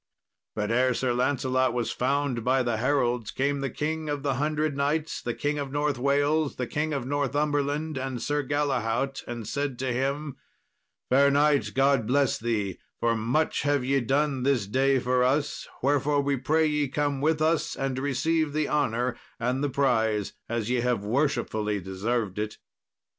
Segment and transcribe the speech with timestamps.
[0.55, 4.75] But ere Sir Lancelot was found by the heralds, came the King of the Hundred
[4.75, 9.77] Knights, the King of North Wales, the King of Northumberland, and Sir Galahaut, and said
[9.77, 10.37] to him,
[11.11, 16.21] "Fair knight, God bless thee, for much have ye done this day for us; wherefore
[16.23, 20.77] we pray ye come with us and receive the honour and the prize as ye
[20.81, 22.57] have worshipfully deserved it."